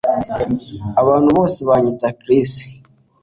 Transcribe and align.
Abantu 1.01 1.29
bose 1.37 1.59
banyita 1.69 2.07
Chris 2.19 2.51